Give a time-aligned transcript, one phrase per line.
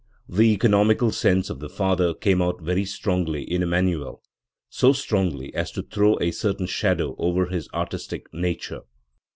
[0.27, 4.23] The economical sense of the father came out very strongly in Emmanuel,
[4.67, 8.81] so strongly as to throw a certain shadow over his artistic nature.